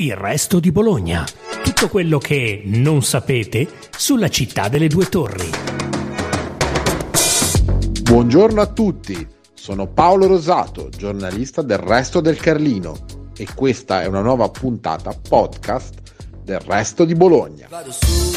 Il 0.00 0.14
resto 0.14 0.60
di 0.60 0.70
Bologna. 0.70 1.26
Tutto 1.64 1.88
quello 1.88 2.18
che 2.18 2.62
non 2.66 3.02
sapete 3.02 3.66
sulla 3.90 4.28
città 4.28 4.68
delle 4.68 4.86
due 4.86 5.06
torri. 5.06 5.50
Buongiorno 8.02 8.60
a 8.60 8.66
tutti, 8.66 9.26
sono 9.54 9.88
Paolo 9.88 10.28
Rosato, 10.28 10.88
giornalista 10.88 11.62
del 11.62 11.78
Resto 11.78 12.20
del 12.20 12.36
Carlino 12.36 12.96
e 13.36 13.48
questa 13.56 14.02
è 14.02 14.06
una 14.06 14.20
nuova 14.22 14.48
puntata 14.50 15.12
podcast 15.28 15.94
del 16.44 16.60
Resto 16.60 17.04
di 17.04 17.16
Bologna. 17.16 17.66
Vado 17.68 17.90
su, 17.90 18.27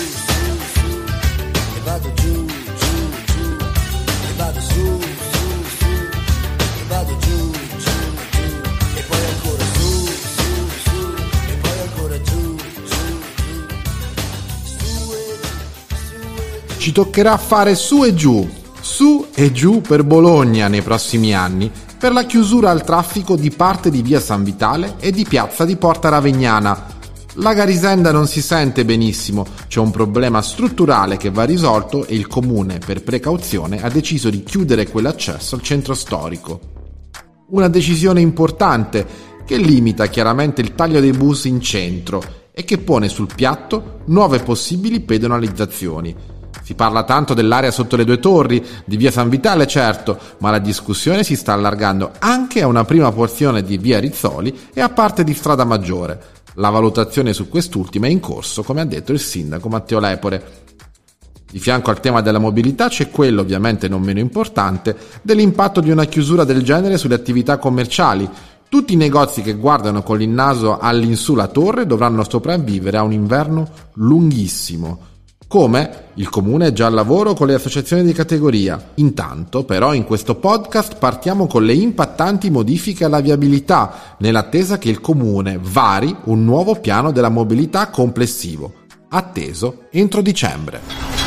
ci 16.92 16.98
toccherà 16.98 17.38
fare 17.38 17.74
su 17.74 18.04
e 18.04 18.14
giù, 18.14 18.46
su 18.82 19.28
e 19.34 19.54
giù 19.54 19.80
per 19.80 20.04
Bologna 20.04 20.68
nei 20.68 20.82
prossimi 20.82 21.34
anni 21.34 21.72
per 21.98 22.12
la 22.12 22.26
chiusura 22.26 22.70
al 22.70 22.84
traffico 22.84 23.38
di 23.38 23.50
parte 23.50 23.90
di 23.90 24.02
via 24.02 24.20
San 24.20 24.44
Vitale 24.44 24.96
e 25.00 25.12
di 25.12 25.24
piazza 25.24 25.64
di 25.64 25.78
Porta 25.78 26.10
Ravegnana. 26.10 26.88
La 27.36 27.54
Garisenda 27.54 28.12
non 28.12 28.28
si 28.28 28.42
sente 28.42 28.84
benissimo, 28.84 29.46
c'è 29.70 29.80
un 29.80 29.90
problema 29.90 30.42
strutturale 30.42 31.16
che 31.16 31.30
va 31.30 31.46
risolto 31.46 32.06
e 32.06 32.16
il 32.16 32.28
comune, 32.28 32.80
per 32.86 33.04
precauzione, 33.04 33.82
ha 33.82 33.90
deciso 33.90 34.30
di 34.30 34.44
chiudere 34.44 34.90
quell'accesso 34.90 35.56
al 35.56 35.62
centro 35.62 35.94
storico. 35.94 36.60
Una 37.52 37.70
decisione 37.70 38.20
importante 38.20 39.08
che 39.46 39.56
limita 39.56 40.08
chiaramente 40.08 40.60
il 40.60 40.76
taglio 40.76 41.00
dei 41.00 41.14
bus 41.14 41.46
in 41.46 41.62
centro 41.62 42.22
e 42.52 42.66
che 42.66 42.80
pone 42.80 43.08
sul 43.08 43.30
piatto 43.34 44.02
nuove 44.08 44.40
possibili 44.40 45.00
pedonalizzazioni. 45.00 46.40
Si 46.72 46.78
parla 46.78 47.04
tanto 47.04 47.34
dell'area 47.34 47.70
sotto 47.70 47.98
le 47.98 48.06
due 48.06 48.18
torri, 48.18 48.66
di 48.86 48.96
via 48.96 49.12
San 49.12 49.28
Vitale 49.28 49.68
certo, 49.68 50.18
ma 50.38 50.52
la 50.52 50.60
discussione 50.60 51.22
si 51.22 51.36
sta 51.36 51.52
allargando 51.52 52.14
anche 52.18 52.62
a 52.62 52.68
una 52.68 52.86
prima 52.86 53.12
porzione 53.12 53.62
di 53.62 53.78
via 53.78 54.00
Rizzoli 54.00 54.58
e 54.74 54.80
a 54.80 54.88
parte 54.88 55.26
di 55.26 55.34
strada 55.34 55.66
maggiore. 55.66 56.22
La 56.54 56.70
valutazione 56.70 57.34
su 57.34 57.50
quest'ultima 57.50 58.08
è 58.08 58.10
in 58.10 58.22
corso, 58.22 58.64
come 58.64 58.80
ha 58.80 58.86
detto 58.86 59.12
il 59.12 59.20
sindaco 59.20 59.68
Matteo 59.68 60.00
Lepore. 60.00 60.44
Di 61.52 61.60
fianco 61.60 61.90
al 61.90 62.00
tema 62.00 62.22
della 62.22 62.40
mobilità 62.40 62.88
c'è 62.88 63.10
quello, 63.10 63.42
ovviamente 63.42 63.90
non 63.90 64.02
meno 64.02 64.20
importante, 64.20 64.96
dell'impatto 65.24 65.82
di 65.82 65.92
una 65.92 66.06
chiusura 66.06 66.46
del 66.46 66.64
genere 66.64 66.98
sulle 66.98 67.16
attività 67.16 67.58
commerciali. 67.58 68.30
Tutti 68.70 68.94
i 68.94 68.96
negozi 68.96 69.42
che 69.42 69.56
guardano 69.56 70.04
con 70.04 70.22
il 70.22 70.30
naso 70.30 70.78
all'insù 70.80 71.36
la 71.36 71.48
torre 71.48 71.86
dovranno 71.86 72.26
sopravvivere 72.26 72.96
a 72.96 73.04
un 73.04 73.12
inverno 73.12 73.68
lunghissimo 73.96 75.10
come 75.52 76.04
il 76.14 76.30
comune 76.30 76.68
è 76.68 76.72
già 76.72 76.86
al 76.86 76.94
lavoro 76.94 77.34
con 77.34 77.46
le 77.46 77.56
associazioni 77.56 78.06
di 78.06 78.14
categoria. 78.14 78.82
Intanto, 78.96 79.66
però, 79.66 79.94
in 79.94 80.06
questo 80.06 80.36
podcast 80.36 80.96
partiamo 80.96 81.46
con 81.46 81.66
le 81.66 81.74
impattanti 81.74 82.50
modifiche 82.50 83.04
alla 83.04 83.20
viabilità, 83.20 84.16
nell'attesa 84.20 84.78
che 84.78 84.88
il 84.88 85.02
comune 85.02 85.60
vari 85.62 86.16
un 86.26 86.46
nuovo 86.46 86.76
piano 86.76 87.12
della 87.12 87.28
mobilità 87.28 87.90
complessivo, 87.90 88.76
atteso 89.10 89.88
entro 89.92 90.22
dicembre. 90.22 91.21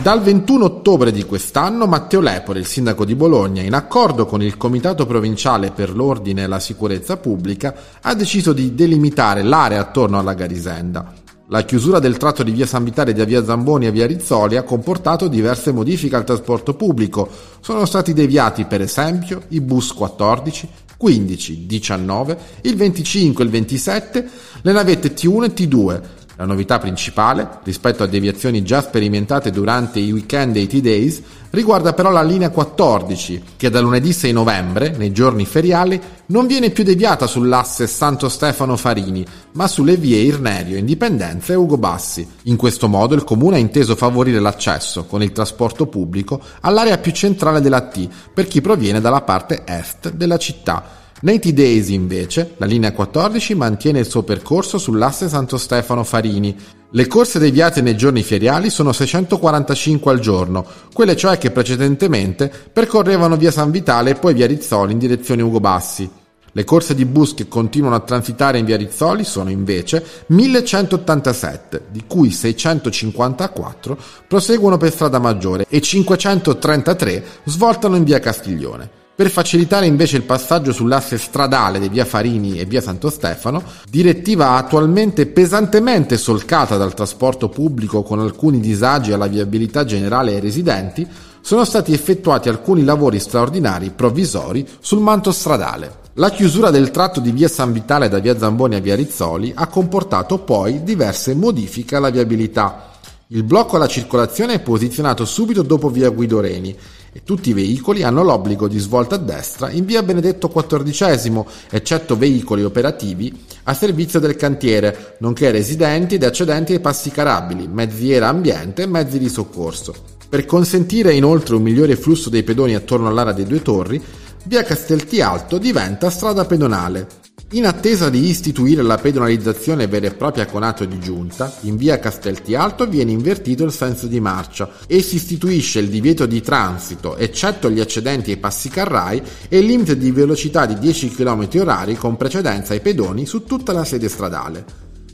Dal 0.00 0.22
21 0.22 0.64
ottobre 0.64 1.10
di 1.10 1.24
quest'anno 1.24 1.86
Matteo 1.86 2.20
Lepore, 2.20 2.60
il 2.60 2.66
sindaco 2.66 3.04
di 3.04 3.16
Bologna, 3.16 3.62
in 3.62 3.74
accordo 3.74 4.26
con 4.26 4.40
il 4.40 4.56
Comitato 4.56 5.06
Provinciale 5.06 5.72
per 5.72 5.94
l'Ordine 5.94 6.44
e 6.44 6.46
la 6.46 6.60
Sicurezza 6.60 7.16
Pubblica, 7.16 7.74
ha 8.00 8.14
deciso 8.14 8.52
di 8.52 8.74
delimitare 8.74 9.42
l'area 9.42 9.80
attorno 9.80 10.18
alla 10.18 10.34
Garisenda. 10.34 11.12
La 11.48 11.64
chiusura 11.64 11.98
del 11.98 12.16
tratto 12.16 12.42
di 12.42 12.52
via 12.52 12.64
San 12.64 12.84
Vitale 12.84 13.12
da 13.12 13.24
via 13.24 13.44
Zamboni 13.44 13.86
a 13.86 13.90
via 13.90 14.06
Rizzoli 14.06 14.56
ha 14.56 14.62
comportato 14.62 15.28
diverse 15.28 15.72
modifiche 15.72 16.14
al 16.14 16.24
trasporto 16.24 16.74
pubblico. 16.74 17.28
Sono 17.60 17.84
stati 17.84 18.12
deviati 18.12 18.66
per 18.66 18.80
esempio 18.80 19.42
i 19.48 19.60
bus 19.60 19.92
14, 19.92 20.68
15, 20.96 21.66
19, 21.66 22.38
il 22.62 22.76
25 22.76 23.42
e 23.42 23.46
il 23.46 23.52
27, 23.52 24.28
le 24.62 24.72
navette 24.72 25.14
T1 25.14 25.44
e 25.44 25.54
T2, 25.54 26.00
la 26.38 26.44
novità 26.44 26.78
principale, 26.78 27.48
rispetto 27.64 28.04
a 28.04 28.06
deviazioni 28.06 28.62
già 28.62 28.80
sperimentate 28.80 29.50
durante 29.50 29.98
i 29.98 30.12
weekend 30.12 30.54
80 30.54 30.78
Days, 30.78 31.20
riguarda 31.50 31.94
però 31.94 32.12
la 32.12 32.22
linea 32.22 32.50
14, 32.50 33.42
che 33.56 33.70
da 33.70 33.80
lunedì 33.80 34.12
6 34.12 34.32
novembre, 34.32 34.94
nei 34.96 35.10
giorni 35.10 35.44
feriali, 35.44 36.00
non 36.26 36.46
viene 36.46 36.70
più 36.70 36.84
deviata 36.84 37.26
sull'asse 37.26 37.88
Santo 37.88 38.28
Stefano 38.28 38.76
Farini, 38.76 39.26
ma 39.54 39.66
sulle 39.66 39.96
vie 39.96 40.18
Irnerio, 40.18 40.76
Indipendenza 40.76 41.54
e 41.54 41.56
Ugo 41.56 41.76
Bassi. 41.76 42.24
In 42.44 42.54
questo 42.54 42.86
modo 42.86 43.16
il 43.16 43.24
comune 43.24 43.56
ha 43.56 43.58
inteso 43.60 43.96
favorire 43.96 44.38
l'accesso, 44.38 45.06
con 45.06 45.24
il 45.24 45.32
trasporto 45.32 45.86
pubblico, 45.86 46.40
all'area 46.60 46.98
più 46.98 47.10
centrale 47.10 47.60
della 47.60 47.80
T, 47.80 48.08
per 48.32 48.46
chi 48.46 48.60
proviene 48.60 49.00
dalla 49.00 49.22
parte 49.22 49.64
est 49.66 50.12
della 50.12 50.38
città 50.38 50.98
90 51.20 51.50
Days 51.50 51.88
invece, 51.88 52.54
la 52.58 52.66
linea 52.66 52.92
14 52.92 53.56
mantiene 53.56 53.98
il 53.98 54.08
suo 54.08 54.22
percorso 54.22 54.78
sull'asse 54.78 55.28
Santo 55.28 55.56
Stefano 55.56 56.04
Farini. 56.04 56.56
Le 56.90 57.06
corse 57.08 57.40
deviate 57.40 57.82
nei 57.82 57.96
giorni 57.96 58.22
feriali 58.22 58.70
sono 58.70 58.92
645 58.92 60.12
al 60.12 60.20
giorno, 60.20 60.64
quelle 60.92 61.16
cioè 61.16 61.36
che 61.36 61.50
precedentemente 61.50 62.52
percorrevano 62.72 63.36
via 63.36 63.50
San 63.50 63.72
Vitale 63.72 64.10
e 64.10 64.14
poi 64.14 64.32
via 64.32 64.46
Rizzoli 64.46 64.92
in 64.92 64.98
direzione 64.98 65.42
Ugo 65.42 65.58
Bassi. 65.58 66.08
Le 66.52 66.64
corse 66.64 66.94
di 66.94 67.04
bus 67.04 67.34
che 67.34 67.48
continuano 67.48 67.96
a 67.96 68.00
transitare 68.00 68.58
in 68.58 68.64
via 68.64 68.76
Rizzoli 68.76 69.24
sono 69.24 69.50
invece 69.50 70.04
1187, 70.26 71.86
di 71.90 72.04
cui 72.06 72.30
654 72.30 73.98
proseguono 74.28 74.76
per 74.76 74.92
strada 74.92 75.18
maggiore 75.18 75.66
e 75.68 75.80
533 75.80 77.24
svoltano 77.44 77.96
in 77.96 78.04
via 78.04 78.20
Castiglione. 78.20 78.97
Per 79.18 79.30
facilitare 79.30 79.86
invece 79.86 80.16
il 80.16 80.22
passaggio 80.22 80.72
sull'asse 80.72 81.18
stradale 81.18 81.80
di 81.80 81.88
via 81.88 82.04
Farini 82.04 82.60
e 82.60 82.66
via 82.66 82.80
Santo 82.80 83.10
Stefano, 83.10 83.64
direttiva 83.90 84.50
attualmente 84.54 85.26
pesantemente 85.26 86.16
solcata 86.16 86.76
dal 86.76 86.94
trasporto 86.94 87.48
pubblico 87.48 88.04
con 88.04 88.20
alcuni 88.20 88.60
disagi 88.60 89.10
alla 89.10 89.26
viabilità 89.26 89.84
generale 89.84 90.34
ai 90.34 90.40
residenti, 90.40 91.04
sono 91.40 91.64
stati 91.64 91.92
effettuati 91.92 92.48
alcuni 92.48 92.84
lavori 92.84 93.18
straordinari 93.18 93.90
provvisori 93.90 94.64
sul 94.78 95.00
manto 95.00 95.32
stradale. 95.32 95.96
La 96.12 96.30
chiusura 96.30 96.70
del 96.70 96.92
tratto 96.92 97.18
di 97.18 97.32
via 97.32 97.48
San 97.48 97.72
Vitale 97.72 98.08
da 98.08 98.20
via 98.20 98.38
Zamboni 98.38 98.76
a 98.76 98.80
via 98.80 98.94
Rizzoli 98.94 99.50
ha 99.52 99.66
comportato 99.66 100.38
poi 100.38 100.84
diverse 100.84 101.34
modifiche 101.34 101.96
alla 101.96 102.10
viabilità. 102.10 102.90
Il 103.30 103.42
blocco 103.42 103.74
alla 103.74 103.88
circolazione 103.88 104.54
è 104.54 104.60
posizionato 104.60 105.24
subito 105.24 105.62
dopo 105.62 105.90
via 105.90 106.08
Guidoreni 106.08 106.76
e 107.12 107.22
tutti 107.24 107.50
i 107.50 107.52
veicoli 107.52 108.02
hanno 108.02 108.22
l'obbligo 108.22 108.68
di 108.68 108.78
svolta 108.78 109.14
a 109.16 109.18
destra 109.18 109.70
in 109.70 109.84
via 109.84 110.02
Benedetto 110.02 110.48
XIV, 110.48 111.44
eccetto 111.70 112.16
veicoli 112.16 112.64
operativi 112.64 113.44
a 113.64 113.74
servizio 113.74 114.20
del 114.20 114.36
cantiere, 114.36 115.16
nonché 115.20 115.50
residenti 115.50 116.14
ed 116.14 116.22
accedenti 116.22 116.72
ai 116.72 116.80
passi 116.80 117.10
carabili, 117.10 117.68
mezziera 117.68 118.28
ambiente 118.28 118.82
e 118.82 118.86
mezzi 118.86 119.18
di 119.18 119.28
soccorso. 119.28 119.94
Per 120.28 120.44
consentire 120.44 121.14
inoltre 121.14 121.54
un 121.54 121.62
migliore 121.62 121.96
flusso 121.96 122.28
dei 122.28 122.42
pedoni 122.42 122.74
attorno 122.74 123.08
all'area 123.08 123.32
dei 123.32 123.46
due 123.46 123.62
torri, 123.62 124.02
via 124.44 124.62
Castelti 124.62 125.20
Alto 125.20 125.58
diventa 125.58 126.10
strada 126.10 126.44
pedonale, 126.44 127.06
in 127.52 127.64
attesa 127.64 128.10
di 128.10 128.28
istituire 128.28 128.82
la 128.82 128.98
pedonalizzazione 128.98 129.86
vera 129.86 130.08
e 130.08 130.14
propria 130.14 130.44
con 130.44 130.62
atto 130.62 130.84
di 130.84 130.98
giunta, 130.98 131.50
in 131.60 131.78
via 131.78 131.98
Castelti 131.98 132.54
Alto 132.54 132.86
viene 132.86 133.12
invertito 133.12 133.64
il 133.64 133.72
senso 133.72 134.06
di 134.06 134.20
marcia 134.20 134.68
e 134.86 135.00
si 135.00 135.16
istituisce 135.16 135.78
il 135.78 135.88
divieto 135.88 136.26
di 136.26 136.42
transito, 136.42 137.16
eccetto 137.16 137.70
gli 137.70 137.80
accedenti 137.80 138.32
ai 138.32 138.36
passi 138.36 138.68
carrai, 138.68 139.22
e 139.48 139.58
il 139.60 139.64
limite 139.64 139.96
di 139.96 140.10
velocità 140.10 140.66
di 140.66 140.78
10 140.78 141.08
km 141.08 141.48
h 141.48 141.96
con 141.96 142.18
precedenza 142.18 142.74
ai 142.74 142.80
pedoni 142.80 143.24
su 143.24 143.44
tutta 143.44 143.72
la 143.72 143.84
sede 143.84 144.10
stradale. 144.10 144.64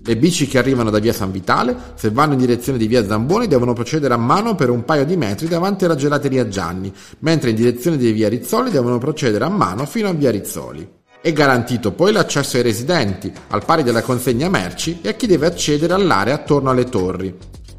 Le 0.05 0.17
bici 0.17 0.49
che 0.49 0.59
arrivano 0.59 0.91
da 0.91 0.99
via 0.99 1.13
San 1.13 1.31
Vitale, 1.31 1.77
se 1.95 2.11
vanno 2.11 2.33
in 2.33 2.41
direzione 2.41 2.79
di 2.79 2.89
via 2.89 3.07
Zamboni, 3.07 3.47
devono 3.47 3.75
procedere 3.75 4.13
a 4.13 4.19
mano 4.19 4.57
per 4.57 4.71
un 4.71 4.85
paio 4.85 5.05
di 5.05 5.17
metri 5.17 5.47
davanti 5.47 5.85
alla 5.85 5.95
gelateria 5.95 6.49
Gianni, 6.49 6.93
mentre 7.21 7.51
in 7.51 7.57
direzione 7.57 7.97
di 7.97 8.11
via 8.11 8.29
Rizzoli 8.29 8.71
devono 8.71 8.99
procedere 8.99 9.45
a 9.45 9.49
mano 9.49 9.87
fino 9.87 10.09
a 10.09 10.13
via 10.13 10.33
Rizzoli. 10.33 11.03
È 11.25 11.33
garantito 11.33 11.93
poi 11.93 12.13
l'accesso 12.13 12.59
ai 12.59 12.63
residenti, 12.63 13.33
al 13.49 13.65
pari 13.65 13.83
della 13.83 14.03
consegna 14.03 14.51
merci 14.51 14.99
e 15.01 15.09
a 15.09 15.13
chi 15.15 15.27
deve 15.27 15.47
accedere 15.47 15.95
all'area 15.95 16.35
attorno 16.35 16.69
alle 16.69 16.85
torri. 16.85 17.35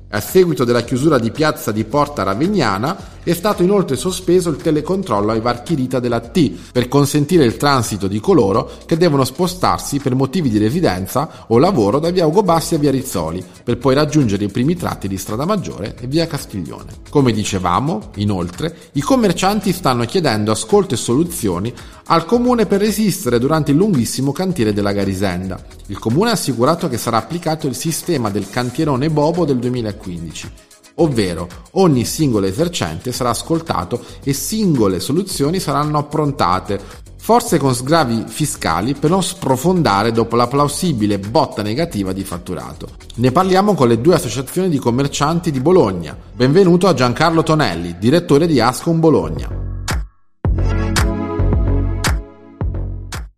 A 0.09 0.19
seguito 0.19 0.63
della 0.63 0.81
chiusura 0.81 1.19
di 1.19 1.29
piazza 1.29 1.71
di 1.71 1.83
Porta 1.83 2.23
Ravignana, 2.23 2.97
È 3.25 3.33
stato 3.33 3.63
inoltre 3.63 3.95
sospeso 3.95 4.51
il 4.51 4.57
telecontrollo 4.57 5.31
ai 5.31 5.39
varchi 5.39 5.73
Rita 5.73 5.99
della 5.99 6.19
T 6.19 6.51
per 6.71 6.87
consentire 6.87 7.43
il 7.43 7.57
transito 7.57 8.05
di 8.05 8.19
coloro 8.19 8.69
che 8.85 8.97
devono 8.97 9.23
spostarsi 9.23 9.97
per 9.97 10.13
motivi 10.13 10.47
di 10.47 10.59
residenza 10.59 11.45
o 11.47 11.57
lavoro 11.57 11.97
da 11.97 12.11
via 12.11 12.27
Ugo 12.27 12.43
Bassi 12.43 12.75
a 12.75 12.77
via 12.77 12.91
Rizzoli, 12.91 13.43
per 13.63 13.79
poi 13.79 13.95
raggiungere 13.95 14.43
i 14.43 14.51
primi 14.51 14.75
tratti 14.75 15.07
di 15.07 15.17
Strada 15.17 15.43
Maggiore 15.43 15.95
e 15.99 16.05
via 16.05 16.27
Castiglione. 16.27 16.97
Come 17.09 17.31
dicevamo, 17.31 18.11
inoltre, 18.17 18.77
i 18.91 19.01
commercianti 19.01 19.73
stanno 19.73 20.05
chiedendo 20.05 20.51
ascolto 20.51 20.93
e 20.93 20.97
soluzioni 20.97 21.73
al 22.05 22.25
comune 22.25 22.67
per 22.67 22.81
resistere 22.81 23.39
durante 23.39 23.71
il 23.71 23.77
lunghissimo 23.77 24.33
cantiere 24.33 24.71
della 24.71 24.91
Garisenda. 24.91 25.59
Il 25.87 25.97
comune 25.97 26.29
ha 26.29 26.33
assicurato 26.33 26.87
che 26.87 26.99
sarà 26.99 27.17
applicato 27.17 27.65
il 27.65 27.73
sistema 27.73 28.29
del 28.29 28.51
cantierone 28.51 29.09
Bobo 29.09 29.45
del 29.45 29.57
2015 29.57 30.51
ovvero 30.95 31.47
ogni 31.71 32.05
singolo 32.05 32.45
esercente 32.45 33.11
sarà 33.11 33.29
ascoltato 33.29 34.03
e 34.23 34.33
singole 34.33 34.99
soluzioni 34.99 35.59
saranno 35.59 35.97
approntate, 35.97 36.79
forse 37.17 37.57
con 37.57 37.73
sgravi 37.73 38.25
fiscali 38.27 38.93
per 38.93 39.09
non 39.09 39.23
sprofondare 39.23 40.11
dopo 40.11 40.35
la 40.35 40.47
plausibile 40.47 41.17
botta 41.17 41.61
negativa 41.61 42.13
di 42.13 42.23
fatturato. 42.23 42.89
Ne 43.15 43.31
parliamo 43.31 43.73
con 43.73 43.87
le 43.87 43.99
due 43.99 44.15
associazioni 44.15 44.69
di 44.69 44.77
commercianti 44.77 45.51
di 45.51 45.59
Bologna. 45.59 46.15
Benvenuto 46.33 46.87
a 46.87 46.93
Giancarlo 46.93 47.43
Tonelli, 47.43 47.95
direttore 47.97 48.45
di 48.45 48.59
Ascom 48.59 48.99
Bologna. 48.99 49.63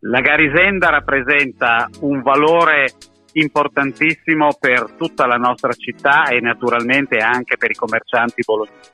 La 0.10 0.22
Garisenda 0.22 0.90
rappresenta 0.90 1.90
un 2.00 2.22
valore 2.22 2.94
importantissimo 3.40 4.50
per 4.60 4.94
tutta 4.98 5.26
la 5.28 5.38
nostra 5.38 5.74
città 5.74 6.26
e 6.26 6.40
naturalmente 6.40 7.18
anche 7.18 7.58
per 7.58 7.72
i 7.72 7.76
commercianti 7.76 8.44
bolognesi. 8.46 8.92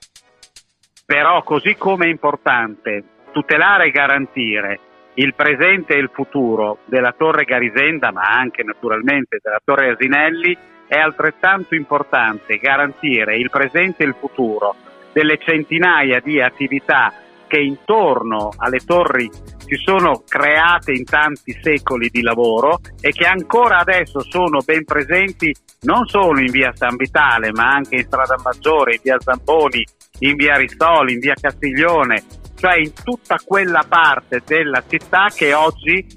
Però 1.06 1.44
così 1.44 1.76
come 1.76 2.06
è 2.06 2.10
importante 2.10 3.04
tutelare 3.32 3.88
e 3.88 3.92
garantire 3.92 4.80
il 5.16 5.34
presente 5.36 5.94
e 5.94 6.00
il 6.00 6.10
futuro 6.12 6.80
della 6.86 7.14
Torre 7.16 7.44
Garisenda, 7.44 8.12
ma 8.12 8.24
anche 8.24 8.64
naturalmente 8.64 9.40
della 9.42 9.60
Torre 9.64 9.92
Asinelli, 9.92 10.58
è 10.88 10.98
altrettanto 10.98 11.76
importante 11.76 12.58
garantire 12.58 13.38
il 13.38 13.50
presente 13.50 14.04
e 14.04 14.08
il 14.08 14.16
futuro 14.20 14.76
delle 15.12 15.38
centinaia 15.38 16.20
di 16.20 16.42
attività 16.42 17.14
che 17.54 17.60
intorno 17.60 18.50
alle 18.58 18.80
torri 18.80 19.30
si 19.60 19.76
sono 19.76 20.24
create 20.28 20.92
in 20.94 21.04
tanti 21.04 21.56
secoli 21.62 22.10
di 22.10 22.24
lavoro 22.24 22.80
e 23.00 23.12
che 23.12 23.28
ancora 23.28 23.78
adesso 23.78 24.22
sono 24.22 24.58
ben 24.66 24.84
presenti 24.84 25.54
non 25.82 26.08
solo 26.08 26.40
in 26.40 26.52
via 26.52 26.72
San 26.74 26.96
Vitale 26.96 27.52
ma 27.52 27.70
anche 27.70 27.98
in 27.98 28.06
Strada 28.06 28.38
Maggiore, 28.44 28.96
in 28.96 29.02
via 29.04 29.18
Zamboni, 29.20 29.86
in 30.20 30.36
via 30.36 30.56
Ristoli, 30.56 31.14
in 31.14 31.20
via 31.20 31.36
Castiglione, 31.40 32.24
cioè 32.56 32.80
in 32.80 32.92
tutta 33.04 33.38
quella 33.46 33.86
parte 33.88 34.42
della 34.44 34.84
città 34.88 35.28
che 35.28 35.54
oggi 35.54 36.08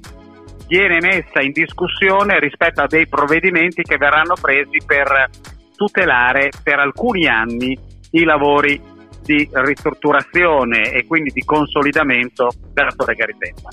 viene 0.68 1.00
messa 1.02 1.42
in 1.42 1.52
discussione 1.52 2.40
rispetto 2.40 2.80
a 2.80 2.86
dei 2.86 3.06
provvedimenti 3.06 3.82
che 3.82 3.98
verranno 3.98 4.36
presi 4.40 4.78
per 4.86 5.28
tutelare 5.76 6.48
per 6.62 6.78
alcuni 6.78 7.26
anni 7.26 7.78
i 8.12 8.24
lavori 8.24 8.94
di 9.26 9.49
ristrutturazione 9.52 10.93
e 10.93 11.05
quindi 11.05 11.31
di 11.31 11.44
consolidamento 11.44 12.49
della 12.73 12.93
Torre 12.96 13.14
Garisenda. 13.14 13.69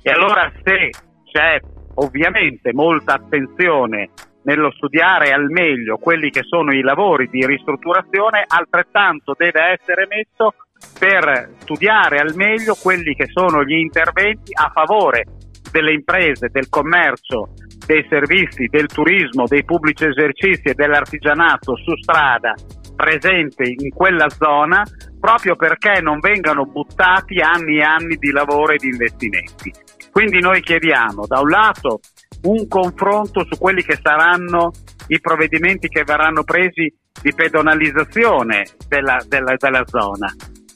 E 0.00 0.10
allora 0.10 0.50
se 0.62 0.90
c'è 1.30 1.60
ovviamente 1.94 2.72
molta 2.72 3.14
attenzione 3.14 4.10
nello 4.44 4.72
studiare 4.72 5.32
al 5.32 5.50
meglio 5.50 5.98
quelli 5.98 6.30
che 6.30 6.42
sono 6.42 6.72
i 6.72 6.80
lavori 6.80 7.28
di 7.28 7.44
ristrutturazione, 7.44 8.44
altrettanto 8.46 9.34
deve 9.36 9.78
essere 9.78 10.06
messo 10.08 10.54
per 10.98 11.54
studiare 11.58 12.18
al 12.18 12.34
meglio 12.34 12.74
quelli 12.74 13.14
che 13.14 13.26
sono 13.26 13.64
gli 13.64 13.74
interventi 13.74 14.52
a 14.54 14.70
favore 14.72 15.26
delle 15.70 15.92
imprese, 15.92 16.48
del 16.50 16.68
commercio, 16.68 17.54
dei 17.86 18.04
servizi, 18.08 18.66
del 18.66 18.86
turismo, 18.86 19.46
dei 19.46 19.64
pubblici 19.64 20.04
esercizi 20.04 20.68
e 20.68 20.74
dell'artigianato 20.74 21.76
su 21.76 21.94
strada 21.96 22.54
presente 23.02 23.64
in 23.64 23.90
quella 23.90 24.28
zona 24.28 24.84
proprio 25.18 25.56
perché 25.56 26.00
non 26.00 26.20
vengano 26.20 26.66
buttati 26.66 27.40
anni 27.40 27.78
e 27.78 27.82
anni 27.82 28.14
di 28.14 28.30
lavoro 28.30 28.74
e 28.74 28.76
di 28.76 28.90
investimenti. 28.90 29.72
Quindi 30.12 30.38
noi 30.38 30.60
chiediamo 30.60 31.26
da 31.26 31.40
un 31.40 31.48
lato 31.48 31.98
un 32.42 32.68
confronto 32.68 33.44
su 33.44 33.58
quelli 33.58 33.82
che 33.82 33.98
saranno 34.00 34.70
i 35.08 35.18
provvedimenti 35.20 35.88
che 35.88 36.04
verranno 36.04 36.44
presi 36.44 36.94
di 37.20 37.34
pedonalizzazione 37.34 38.66
della, 38.86 39.16
della, 39.26 39.54
della 39.56 39.82
zona. 39.84 40.32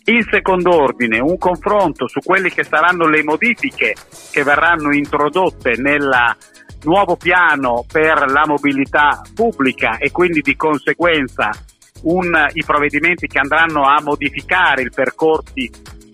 In 0.06 0.22
secondo 0.28 0.74
ordine, 0.74 1.20
un 1.20 1.38
confronto 1.38 2.08
su 2.08 2.18
quelle 2.24 2.50
che 2.50 2.64
saranno 2.64 3.06
le 3.08 3.22
modifiche 3.22 3.94
che 4.32 4.42
verranno 4.42 4.92
introdotte 4.92 5.74
nel 5.76 6.10
nuovo 6.82 7.16
piano 7.16 7.84
per 7.90 8.30
la 8.30 8.42
mobilità 8.46 9.20
pubblica 9.32 9.98
e 9.98 10.10
quindi 10.10 10.40
di 10.40 10.56
conseguenza 10.56 11.50
un, 12.06 12.48
i 12.52 12.62
provvedimenti 12.64 13.26
che 13.26 13.38
andranno 13.38 13.82
a 13.82 14.00
modificare 14.02 14.82
i 14.82 14.90
percorsi 14.90 15.70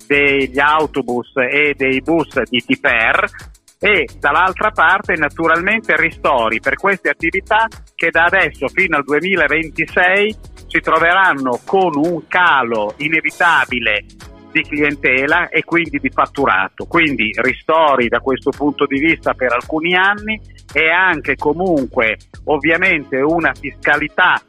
degli 0.07 0.59
autobus 0.59 1.33
e 1.37 1.75
dei 1.77 2.01
bus 2.01 2.41
di 2.49 2.63
Tiper 2.65 3.25
e 3.79 4.09
dall'altra 4.19 4.71
parte 4.71 5.15
naturalmente 5.17 5.97
ristori 5.97 6.61
per 6.61 6.77
queste 6.77 7.09
attività 7.09 7.67
che 7.95 8.11
da 8.11 8.25
adesso 8.25 8.69
fino 8.69 8.97
al 8.97 9.05
2026 9.05 10.37
si 10.67 10.81
troveranno 10.81 11.61
con 11.65 11.93
un 11.97 12.27
calo 12.29 12.95
inevitabile 12.99 14.05
di 14.53 14.63
clientela 14.63 15.49
e 15.49 15.65
quindi 15.65 15.99
di 15.99 16.11
fatturato. 16.11 16.85
Quindi 16.85 17.33
ristori 17.37 18.09
da 18.09 18.21
questo 18.21 18.51
punto 18.51 18.87
di 18.87 19.01
vista 19.01 19.35
per 19.35 19.53
alcuni 19.53 19.95
anni 19.95 20.41
e 20.73 20.91
anche 20.91 21.37
comunque 21.37 22.19
ovviamente 22.45 23.17
una 23.17 23.53
fiscalità 23.55 24.41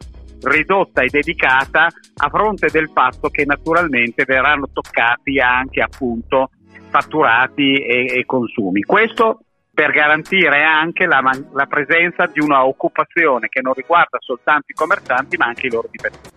ridotta 0.43 1.01
e 1.01 1.07
dedicata 1.09 1.85
a 1.85 2.29
fronte 2.29 2.69
del 2.71 2.89
fatto 2.93 3.29
che 3.29 3.45
naturalmente 3.45 4.23
verranno 4.25 4.69
toccati 4.71 5.39
anche 5.39 5.81
appunto 5.81 6.49
fatturati 6.89 7.75
e, 7.75 8.19
e 8.19 8.25
consumi. 8.25 8.81
Questo 8.81 9.39
per 9.73 9.91
garantire 9.91 10.63
anche 10.63 11.07
la, 11.07 11.21
la, 11.53 11.65
presenza 11.65 12.27
di 12.27 12.39
una 12.39 12.65
occupazione 12.65 13.47
che 13.49 13.61
non 13.61 13.73
riguarda 13.73 14.19
soltanto 14.19 14.65
i 14.67 14.75
commercianti 14.75 15.35
ma 15.37 15.45
anche 15.47 15.65
i 15.65 15.71
loro 15.71 15.89
dipendenti. 15.89 16.31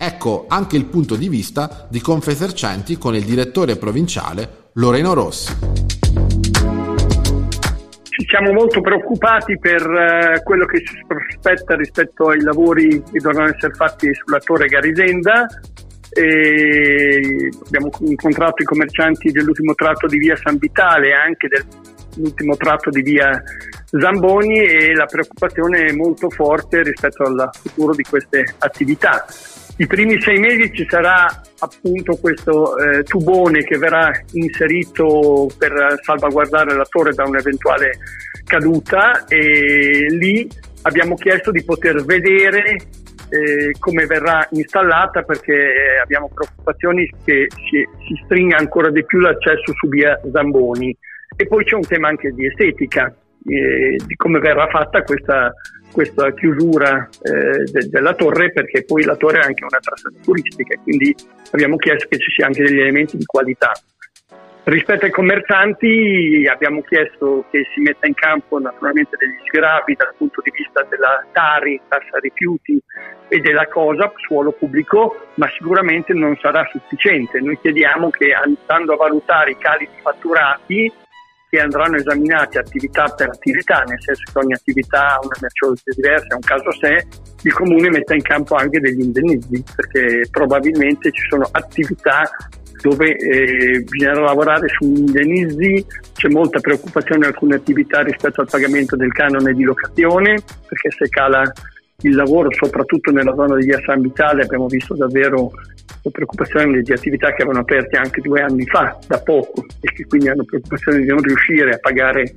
Ecco 0.00 0.46
anche 0.48 0.76
il 0.76 0.86
punto 0.86 1.14
di 1.14 1.28
vista 1.28 1.86
di 1.88 2.00
Confesercenti 2.00 2.98
con 2.98 3.14
il 3.14 3.24
direttore 3.24 3.76
provinciale 3.76 4.70
Loreno 4.74 5.14
Rossi 5.14 5.97
siamo 8.28 8.52
molto 8.52 8.82
preoccupati 8.82 9.58
per 9.58 9.80
eh, 9.80 10.42
quello 10.42 10.66
che 10.66 10.82
si 10.84 11.02
prospetta 11.06 11.74
rispetto 11.74 12.28
ai 12.28 12.42
lavori 12.42 13.02
che 13.10 13.18
dovranno 13.20 13.54
essere 13.54 13.72
fatti 13.72 14.12
sulla 14.12 14.38
torre 14.38 14.66
Garisenda. 14.66 15.46
E 16.10 17.50
abbiamo 17.66 17.90
incontrato 18.00 18.62
i 18.62 18.66
commercianti 18.66 19.30
dell'ultimo 19.30 19.74
tratto 19.74 20.06
di 20.06 20.18
via 20.18 20.36
San 20.36 20.58
Vitale 20.58 21.08
e 21.08 21.14
anche 21.14 21.48
dell'ultimo 21.48 22.56
tratto 22.56 22.90
di 22.90 23.02
via 23.02 23.42
Zamboni 23.90 24.58
e 24.58 24.94
la 24.94 25.06
preoccupazione 25.06 25.84
è 25.84 25.92
molto 25.92 26.28
forte 26.28 26.82
rispetto 26.82 27.22
al 27.22 27.48
futuro 27.52 27.94
di 27.94 28.02
queste 28.02 28.44
attività. 28.58 29.24
I 29.80 29.86
primi 29.86 30.20
sei 30.20 30.40
mesi 30.40 30.72
ci 30.72 30.84
sarà 30.88 31.24
appunto 31.60 32.16
questo 32.16 32.76
eh, 32.76 33.04
tubone 33.04 33.62
che 33.62 33.78
verrà 33.78 34.10
inserito 34.32 35.46
per 35.56 36.00
salvaguardare 36.02 36.74
la 36.74 36.86
torre 36.88 37.12
da 37.12 37.22
un'eventuale 37.24 37.92
caduta 38.44 39.24
e 39.26 40.06
lì 40.10 40.48
abbiamo 40.82 41.14
chiesto 41.14 41.52
di 41.52 41.62
poter 41.62 42.04
vedere 42.04 42.76
eh, 43.28 43.72
come 43.78 44.06
verrà 44.06 44.44
installata 44.50 45.22
perché 45.22 45.54
eh, 45.54 46.00
abbiamo 46.02 46.28
preoccupazioni 46.34 47.08
che 47.24 47.46
si, 47.70 47.86
si, 48.04 48.20
stringa 48.24 48.56
ancora 48.56 48.90
di 48.90 49.04
più 49.04 49.20
l'accesso 49.20 49.72
su 49.74 49.88
via 49.88 50.18
Zamboni. 50.32 50.96
E 51.36 51.46
poi 51.46 51.62
c'è 51.62 51.76
un 51.76 51.86
tema 51.86 52.08
anche 52.08 52.30
di 52.32 52.46
estetica 52.46 53.14
eh, 53.46 53.96
di 54.04 54.16
come 54.16 54.40
verrà 54.40 54.66
fatta 54.66 55.02
questa 55.02 55.52
questa 55.92 56.32
chiusura 56.34 57.08
eh, 57.22 57.64
de- 57.64 57.88
della 57.88 58.14
torre 58.14 58.52
perché 58.52 58.84
poi 58.84 59.04
la 59.04 59.16
torre 59.16 59.40
è 59.40 59.44
anche 59.44 59.64
un'attrazione 59.64 60.16
turistica 60.22 60.74
e 60.74 60.78
quindi 60.82 61.14
abbiamo 61.52 61.76
chiesto 61.76 62.06
che 62.08 62.18
ci 62.18 62.30
siano 62.30 62.52
anche 62.52 62.68
degli 62.68 62.80
elementi 62.80 63.16
di 63.16 63.24
qualità. 63.24 63.72
Rispetto 64.68 65.06
ai 65.06 65.10
commercianti 65.10 66.46
abbiamo 66.46 66.82
chiesto 66.82 67.46
che 67.50 67.62
si 67.72 67.80
metta 67.80 68.06
in 68.06 68.12
campo 68.12 68.58
naturalmente 68.58 69.16
degli 69.16 69.38
sgravi 69.46 69.94
dal 69.94 70.12
punto 70.14 70.42
di 70.44 70.50
vista 70.54 70.86
della 70.90 71.24
Tari, 71.32 71.80
tassa 71.88 72.18
rifiuti 72.18 72.78
e 73.28 73.38
della 73.40 73.66
cosa, 73.66 74.12
suolo 74.16 74.52
pubblico, 74.52 75.28
ma 75.36 75.48
sicuramente 75.56 76.12
non 76.12 76.36
sarà 76.36 76.68
sufficiente. 76.70 77.40
Noi 77.40 77.58
chiediamo 77.58 78.10
che 78.10 78.34
andando 78.34 78.92
a 78.92 78.96
valutare 78.96 79.52
i 79.52 79.58
cali 79.58 79.88
fatturati 80.02 80.92
e 81.50 81.60
andranno 81.60 81.96
esaminati 81.96 82.58
attività 82.58 83.04
per 83.16 83.28
attività, 83.28 83.82
nel 83.86 84.00
senso 84.00 84.22
che 84.32 84.38
ogni 84.38 84.52
attività 84.52 85.14
ha 85.14 85.18
una 85.22 85.36
merceologia 85.40 85.92
diversa, 85.94 86.26
è 86.26 86.34
un 86.34 86.40
caso 86.40 86.68
a 86.68 86.72
sé, 86.72 87.06
il 87.42 87.52
comune 87.52 87.90
metta 87.90 88.14
in 88.14 88.22
campo 88.22 88.54
anche 88.54 88.80
degli 88.80 89.00
indennizi, 89.00 89.64
perché 89.74 90.28
probabilmente 90.30 91.10
ci 91.10 91.22
sono 91.28 91.48
attività 91.50 92.22
dove 92.80 93.16
eh, 93.16 93.80
bisogna 93.80 94.20
lavorare 94.20 94.68
su 94.68 94.84
indennizi, 94.84 95.84
c'è 96.14 96.28
molta 96.28 96.60
preoccupazione 96.60 97.26
in 97.26 97.32
alcune 97.32 97.56
attività 97.56 98.02
rispetto 98.02 98.40
al 98.40 98.48
pagamento 98.48 98.96
del 98.96 99.12
canone 99.12 99.52
di 99.52 99.64
locazione, 99.64 100.40
perché 100.68 100.90
se 100.96 101.08
cala 101.08 101.42
il 102.02 102.14
lavoro, 102.14 102.48
soprattutto 102.52 103.10
nella 103.10 103.34
zona 103.34 103.56
di 103.56 103.64
via 103.64 103.80
San 103.84 104.00
Vitale, 104.00 104.44
abbiamo 104.44 104.66
visto 104.68 104.94
davvero 104.94 105.50
preoccupazioni 106.12 106.80
di 106.80 106.92
attività 106.92 107.32
che 107.32 107.42
erano 107.42 107.58
aperte 107.58 107.96
anche 107.96 108.20
due 108.20 108.40
anni 108.40 108.64
fa, 108.66 108.96
da 109.08 109.20
poco, 109.20 109.64
e 109.80 109.92
che 109.92 110.06
quindi 110.06 110.28
hanno 110.28 110.44
preoccupazione 110.44 111.00
di 111.00 111.06
non 111.06 111.20
riuscire 111.20 111.72
a 111.72 111.78
pagare 111.78 112.32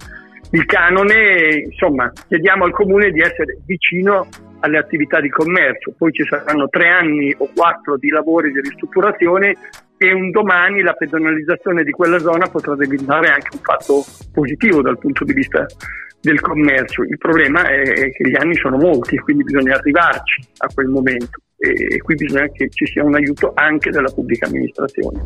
il 0.49 0.65
canone. 0.65 1.67
Insomma, 1.69 2.11
chiediamo 2.27 2.65
al 2.65 2.71
comune 2.71 3.11
di 3.11 3.19
essere 3.19 3.59
vicino 3.67 4.27
alle 4.61 4.79
attività 4.79 5.21
di 5.21 5.29
commercio. 5.29 5.93
Poi 5.95 6.11
ci 6.11 6.25
saranno 6.25 6.67
tre 6.67 6.89
anni 6.89 7.31
o 7.37 7.47
quattro 7.55 7.97
di 7.97 8.09
lavori 8.09 8.51
di 8.51 8.61
ristrutturazione 8.61 9.55
e 9.95 10.11
un 10.11 10.31
domani 10.31 10.81
la 10.81 10.93
pedonalizzazione 10.93 11.83
di 11.83 11.91
quella 11.91 12.17
zona 12.17 12.47
potrà 12.47 12.75
diventare 12.75 13.27
anche 13.27 13.49
un 13.53 13.61
fatto 13.61 14.03
positivo 14.33 14.81
dal 14.81 14.97
punto 14.97 15.23
di 15.23 15.33
vista 15.33 15.67
del 16.21 16.39
commercio. 16.39 17.03
Il 17.03 17.17
problema 17.17 17.67
è 17.67 18.11
che 18.11 18.29
gli 18.29 18.35
anni 18.39 18.55
sono 18.55 18.77
molti, 18.77 19.17
quindi 19.17 19.43
bisogna 19.43 19.75
arrivarci 19.75 20.41
a 20.57 20.67
quel 20.73 20.87
momento 20.87 21.39
e 21.57 21.99
qui 22.01 22.15
bisogna 22.15 22.47
che 22.51 22.69
ci 22.69 22.85
sia 22.85 23.03
un 23.03 23.15
aiuto 23.15 23.51
anche 23.55 23.89
della 23.89 24.11
pubblica 24.11 24.47
amministrazione. 24.47 25.23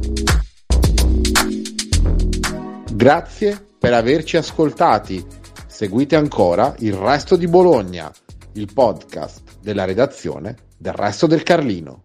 Grazie 2.93 3.57
per 3.77 3.93
averci 3.93 4.37
ascoltati. 4.37 5.23
Seguite 5.67 6.15
ancora 6.15 6.73
il 6.79 6.93
resto 6.93 7.35
di 7.35 7.47
Bologna, 7.47 8.09
il 8.53 8.69
podcast 8.73 9.59
della 9.61 9.83
redazione 9.83 10.55
del 10.77 10.93
resto 10.93 11.27
del 11.27 11.43
Carlino. 11.43 12.03